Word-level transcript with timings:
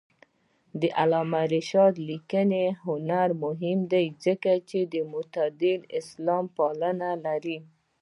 د 0.81 0.83
علامه 0.99 1.41
رشاد 1.53 1.93
لیکنی 2.09 2.65
هنر 2.85 3.29
مهم 3.43 3.79
دی 3.91 4.05
ځکه 4.25 4.51
چې 4.69 4.79
معتدله 5.13 5.85
اسلاميپالنه 5.99 7.09
لري. 7.25 7.57